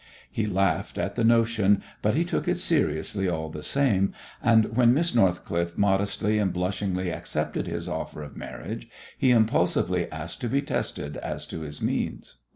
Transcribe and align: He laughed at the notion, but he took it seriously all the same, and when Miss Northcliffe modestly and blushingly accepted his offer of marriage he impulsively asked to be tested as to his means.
He 0.31 0.47
laughed 0.47 0.97
at 0.97 1.13
the 1.13 1.23
notion, 1.23 1.83
but 2.01 2.15
he 2.15 2.25
took 2.25 2.47
it 2.47 2.57
seriously 2.57 3.29
all 3.29 3.49
the 3.49 3.61
same, 3.61 4.13
and 4.41 4.75
when 4.75 4.95
Miss 4.95 5.13
Northcliffe 5.13 5.77
modestly 5.77 6.39
and 6.39 6.51
blushingly 6.51 7.11
accepted 7.11 7.67
his 7.67 7.87
offer 7.87 8.23
of 8.23 8.35
marriage 8.35 8.87
he 9.15 9.29
impulsively 9.29 10.11
asked 10.11 10.41
to 10.41 10.49
be 10.49 10.63
tested 10.63 11.17
as 11.17 11.45
to 11.45 11.59
his 11.59 11.83
means. 11.83 12.39